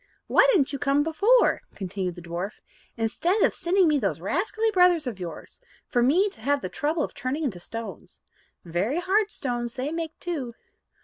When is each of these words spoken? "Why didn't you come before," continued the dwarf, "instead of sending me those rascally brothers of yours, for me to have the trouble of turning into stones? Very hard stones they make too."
"Why 0.25 0.47
didn't 0.51 0.73
you 0.73 0.79
come 0.79 1.03
before," 1.03 1.61
continued 1.75 2.15
the 2.15 2.23
dwarf, 2.23 2.59
"instead 2.97 3.43
of 3.43 3.53
sending 3.53 3.87
me 3.87 3.99
those 3.99 4.19
rascally 4.19 4.71
brothers 4.71 5.05
of 5.05 5.19
yours, 5.19 5.61
for 5.85 6.01
me 6.01 6.27
to 6.29 6.41
have 6.41 6.61
the 6.61 6.69
trouble 6.69 7.03
of 7.03 7.13
turning 7.13 7.43
into 7.43 7.59
stones? 7.59 8.19
Very 8.65 8.99
hard 8.99 9.29
stones 9.29 9.75
they 9.75 9.91
make 9.91 10.19
too." 10.19 10.55